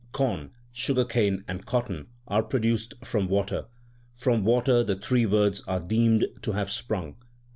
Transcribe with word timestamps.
Corn, 0.13 0.49
sugar 0.71 1.05
cane, 1.05 1.43
and 1.47 1.63
cotton 1.63 2.07
are 2.27 2.41
produced 2.41 2.95
from 3.03 3.27
water; 3.27 3.65
2 4.17 4.23
from 4.23 4.43
water 4.43 4.83
the 4.83 4.95
three 4.95 5.27
worlds 5.27 5.61
are 5.67 5.79
deemed 5.79 6.25
to 6.41 6.53
have 6.53 6.71
sprung. 6.71 7.17